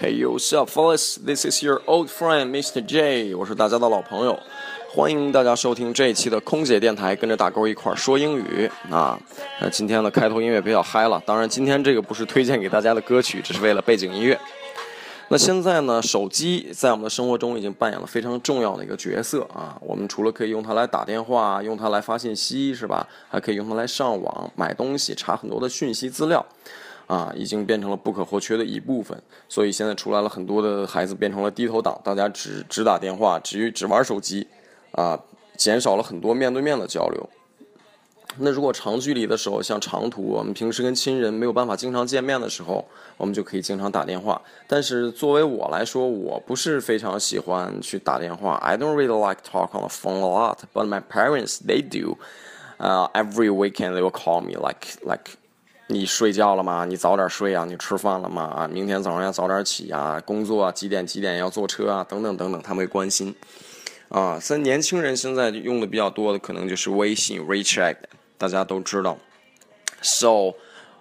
[0.00, 1.18] Hey, yo, what's up, fellas?
[1.22, 2.80] This is your old friend, Mr.
[2.82, 3.34] J.
[3.34, 4.38] 我是大家的老朋友，
[4.88, 9.20] 欢迎大家收听这一期的空姐电台，跟着大勾一块儿说英语啊。
[9.60, 14.40] 那今天的开头音乐比较嗨了，当然今天这个不是推荐给大家的歌曲，只是为了背景音乐。
[15.28, 19.76] 那现在呢，手机在我们的生活中已经扮演了非常重要的一个角色啊。
[19.82, 23.06] 我们除了可以用它来打电话、用它来发信息，是吧？
[23.28, 26.42] 还可以用它来上网、买东西、查很多的讯息资料。
[27.10, 34.46] 啊，已经变成了不可或缺的一部分，所以现在出来了很多的孩子变成了低头党，大家只只打电话，只只玩手机，
[34.92, 35.18] 啊，
[35.56, 37.28] 减少了很多面对面的交流。
[38.38, 44.40] 那如果长距离的时候，像长途，我们平时跟亲人没有办法经常见面的时候，我们就可以经常打电话。
[44.68, 48.54] 但是作为我来说，我不是非常喜欢去打电话。
[48.62, 52.18] I don't really like talk on the phone a lot, but my parents they do.
[52.78, 55.39] Uh, every weekend they will call me like like.
[55.90, 56.84] 你睡觉了吗？
[56.84, 57.64] 你早点睡啊！
[57.64, 58.44] 你吃饭了吗？
[58.44, 60.22] 啊，明天早上要早点起啊！
[60.24, 62.06] 工作啊，几点几点要坐车啊？
[62.08, 63.34] 等等等等，他们会关心。
[64.08, 67.96] 啊，在年轻人现在用的比较多的可能就是微信 WeChat，
[68.38, 69.18] 大家都知道。
[70.00, 70.54] So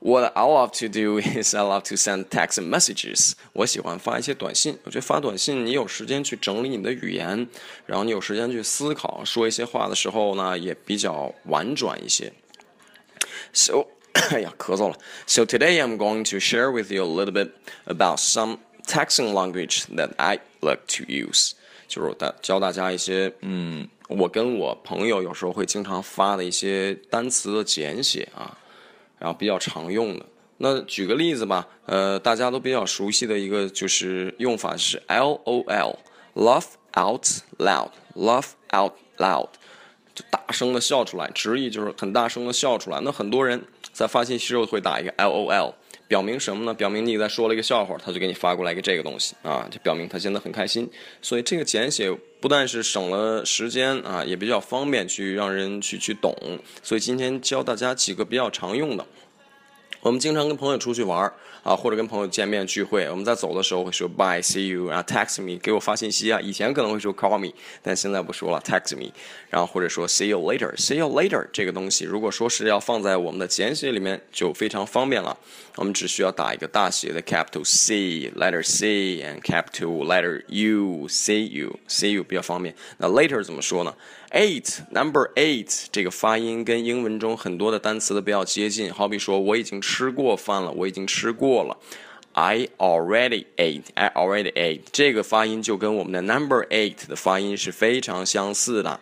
[0.00, 3.32] what I love to do is I love to send text messages。
[3.54, 4.78] 我喜欢发一些短信。
[4.84, 7.48] 我觉得发短信，你有时间去整理你的语言，
[7.86, 12.30] 然后你有时间去思考，说一些话的时候呢，也比较婉转一些。
[13.54, 17.50] So，哎呀，咳嗽了 So today I'm going to share with you a little bit
[17.84, 21.52] about some texting language that I like to use。
[21.88, 28.56] 就是大教大家一些，嗯，我跟我朋友有时候会经常发的一些单词的简写啊，
[29.18, 30.24] 然后比较常用的。
[30.58, 37.26] 那举个例子吧，呃，大家都比较熟悉的一个就是用法是 LOL，laugh out
[37.58, 39.48] loud，laugh out loud，
[40.14, 43.00] 就大声的笑出来，直译就是很大声的笑出来。
[43.02, 43.62] 那很多人。
[43.94, 45.72] 在发信息时候会打一个 LOL，
[46.08, 46.74] 表明什么呢？
[46.74, 50.90] 表明你在说了一个笑话，他就给你发过来一个这个东西啊，就表明他现在很开心。
[51.22, 56.34] 所以这个简写不但是省了时间啊，也比较方便去让人去去懂。
[56.82, 59.06] 所以今天教大家几个比较常用的。
[60.04, 61.32] 我们经常跟朋友出去玩
[61.62, 66.38] 啊，或者跟朋友见面聚会，我们在走的时候会说 bye，see you，然后 text me，给我发信息啊。
[66.42, 67.50] 以前可能会说 call me，
[67.80, 69.10] 但现在不说了，text me。
[69.48, 75.34] 然后或者说 see you later，see you later 这个东西，如果说是要放在我们的简写里面，就非常方便了。
[75.76, 82.76] 我们只需要打一个大写的 capital C，letter C，and capital letter U，see you，see you 比较方便。
[82.98, 83.94] 那 later 怎么说呢
[84.34, 91.76] ？Eight number eight 这个发音跟英文中很多的单词都比较接近，好比说我已经吃过饭了，我已经吃过了。
[92.32, 93.84] I already ate.
[93.94, 94.80] I already ate.
[94.90, 98.98] 这个发音就跟我们的 number eight 的发音是非常相似的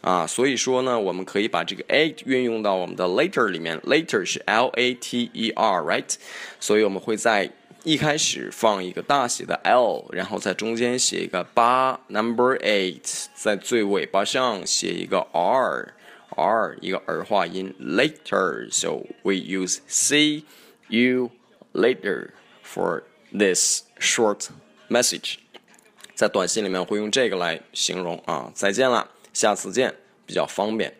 [0.00, 3.78] 啊，所以说呢，我们可以把这个 eight 运用到我们的 later 里面。
[3.80, 6.14] Later 是 L A T E R，right？
[6.58, 7.50] 所以我们会在
[7.82, 20.44] 一开始放一个大写的 L，然后在中间写一个八，number eight，在最尾巴上写一个 R，R 一个儿化音，later，so we use see
[20.88, 21.30] you
[21.72, 22.32] later
[22.62, 24.48] for this short
[24.90, 25.36] message，
[26.14, 29.94] 在短信里面会用这个来形容啊，再见了，下次见，
[30.26, 30.99] 比较方便。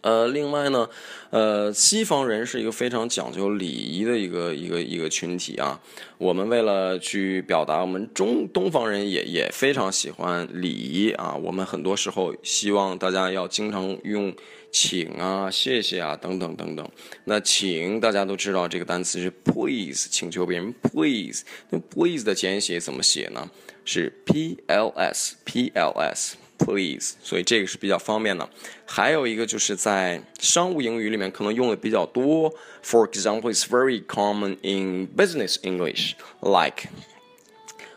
[0.00, 0.88] 呃，另外呢，
[1.30, 5.80] 呃，西方人是一个非常讲究礼仪的一个一个一个群体啊。
[6.18, 11.34] 我们为了去表达，我们中东方人也也非常喜欢礼仪啊。
[11.34, 14.32] 我们很多时候希望大家要经常用
[14.70, 16.88] 请啊、谢谢啊等等等等。
[17.24, 21.42] 那请大家都知道这个单词是 please，请求别人 please。
[21.70, 23.50] 那 please 的简写怎么写呢？
[23.84, 26.36] 是 p l s p l s。
[26.58, 28.48] Please，所以这个是比较方便的。
[28.84, 32.52] 还有一个就是在商务英语里面可能用的比较多。
[32.82, 36.88] For example, it's very common in business English, like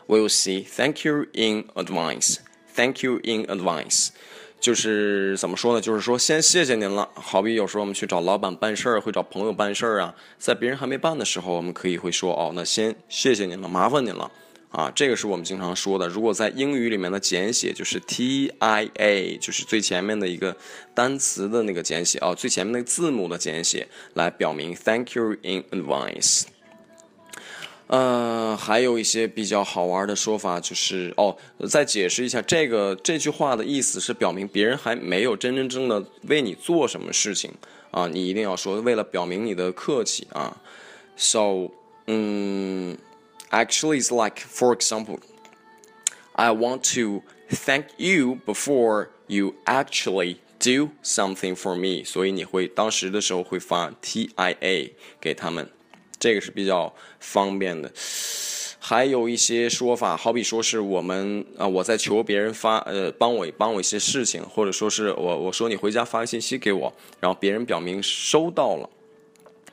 [0.06, 0.64] we'll see.
[0.64, 2.36] Thank you in advance.
[2.74, 4.10] Thank you in advance.
[4.60, 5.80] 就是怎么说呢？
[5.80, 7.08] 就是说先谢谢您了。
[7.14, 14.30] 好比有时候我们去找老板办事儿，会找朋友办事儿啊，在别人还没办的时候，我们可以会说哦，那先谢谢您了，麻烦您了。
[14.72, 16.08] 啊，这个是我们经常说的。
[16.08, 20.56] 如果在英语里面的简写就是 T I A，就是最前面的一个
[20.94, 26.44] 单词的那个简写啊，最前面那个字母的简写，来表明 Thank you in advance。
[27.88, 31.36] 呃，还有一些比较好玩的说法，就是哦，
[31.68, 37.52] 再解释一下这个这句话的意思是表明别人还没有真真正正的为你做什么事情
[37.90, 40.56] 啊，你一定要说为了表明你的客气啊。
[41.14, 41.72] So，
[42.06, 42.96] 嗯。
[43.52, 45.20] Actually, it's like, for example,
[46.34, 52.02] I want to thank you before you actually do something for me。
[52.02, 55.68] 所以你会当时的时候会发 TIA 给他们，
[56.18, 57.92] 这个是比较方便的。
[58.80, 68.88] 还有一些说法，好比说是我们啊，我在求别人发呃帮我帮我一些事情，或者说是我我说你回家发个信息给我，然后别人表明收到了。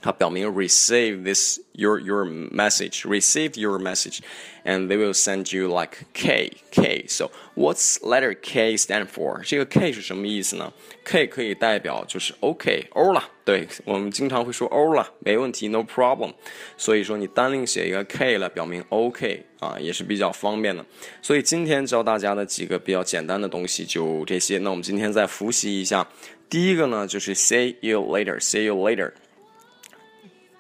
[0.02, 4.20] 它表明 receive this your your message, receive your message,
[4.64, 7.06] and they will send you like K K.
[7.08, 9.42] So what's letter K stand for?
[9.44, 10.72] 这个 K 是什么意思呢
[11.04, 16.34] ？K 可以代表就是 OK 欧了，对我们经常会说欧了，没问题，no problem。
[16.78, 20.86] 所以说你单另写一个 K 来表明 OK 啊，也是比较方便的。
[21.22, 24.58] 所以今天教大家的几个比较简单的东西就这些。
[24.60, 26.08] 那我们今天再复习一下。
[26.50, 29.12] 第一个呢就是 say you later，say you later。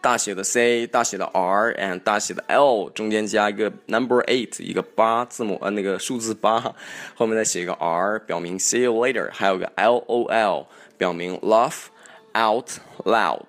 [0.00, 6.74] 大写的 C，大写的 R，and 大写的 L，中间加一个 number eight，一个八字母，呃，那个数字八，
[7.14, 10.66] 后面再写一个 R，表明 see you later，还有个 LOL，
[10.98, 11.86] 表明 laugh
[12.36, 12.68] out
[13.04, 13.46] loud，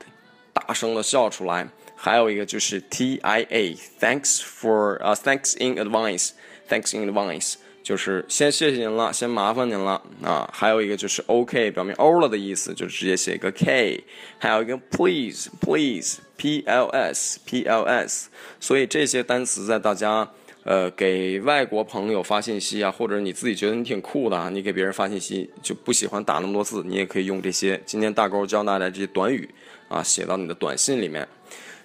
[0.53, 1.67] 大声的笑出来，
[1.97, 7.55] 还有一个就是 TIA，thanks for，呃，thanks in advance，thanks in advance。
[7.90, 10.48] 就是先谢谢您了，先麻烦您了啊。
[10.52, 14.04] 还有一个就是 OK，表明 O 了的意思，就直接写一个 K。
[14.38, 18.30] 还有一个 Please，Please，P L S，P L S。
[18.60, 20.30] 所以这些单词在大家
[20.62, 27.82] 呃给外国朋友发信息啊，或者你自己觉得你挺酷的啊，你给别人发信息就不喜欢打那么多字，你也可以用这些。
[27.84, 29.50] 今天大勾教大家这些短语
[29.88, 31.26] 啊，写到你的短信里面。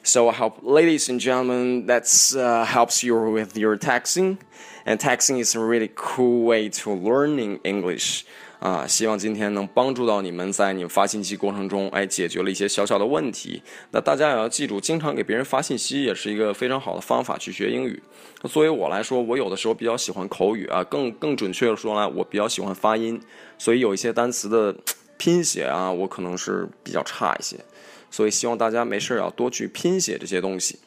[0.07, 2.05] So I hope, ladies and gentlemen, that
[2.37, 4.37] uh, helps you with your texting.
[4.85, 8.21] And texting is a really cool way to learning English.
[8.59, 13.63] 啊，希望今天能帮助到你们，在你们发信息过程中，哎，解决了一些小小的问题。
[13.89, 18.01] 那大家也要记住，经常给别人发信息也是一个非常好的方法去学英语。
[18.43, 23.19] 作为我来说，我有的时候比较喜欢口语啊，更更准确的说呢，我比较喜欢发音，
[23.57, 24.75] 所以有一些单词的
[25.17, 27.57] 拼写啊，我可能是比较差一些。
[28.09, 30.79] 所以希望大家没事要多去拼写这些东西，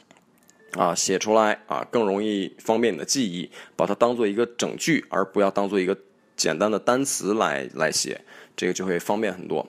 [0.72, 5.96] 啊，写出来啊更容易方便你的记忆，把它当做一个整句，而不要当做一个
[6.36, 8.20] 简单的单词来来写，
[8.56, 9.68] 这个就会方便很多。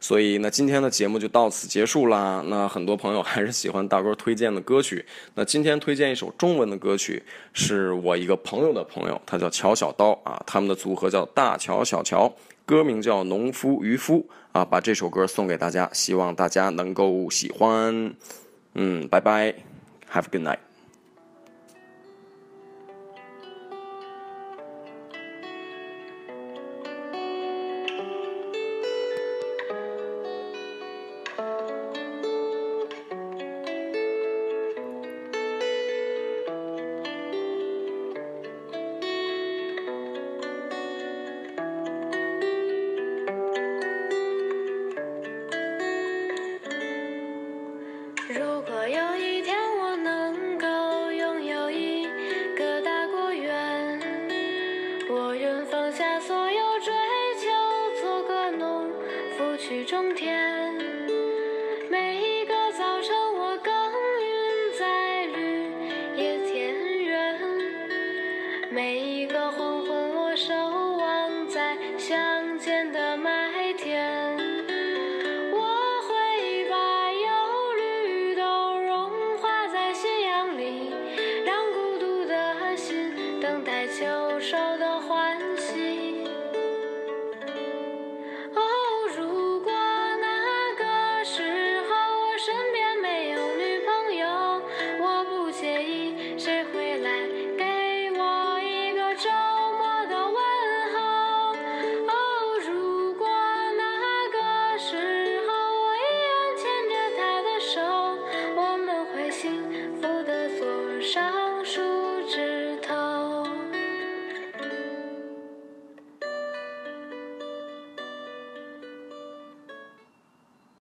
[0.00, 2.42] 所以那今天的节目就到此结束啦。
[2.46, 5.04] 那很多朋友还是喜欢大哥推荐的歌曲，
[5.34, 7.22] 那今天推荐一首中文的歌曲，
[7.52, 12.32] 是我一个朋友的朋友，他叫乔小刀啊，他们的组合叫大乔小乔。
[12.64, 14.18] 歌名叫《农夫渔夫》
[14.50, 18.12] 啊，把这首歌送给大家，希望大家能够喜欢。
[18.74, 19.54] 嗯，拜拜
[20.12, 20.65] ，Have a good night。
[59.68, 60.95] 去终点，